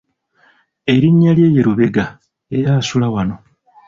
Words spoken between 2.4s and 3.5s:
era asula wano.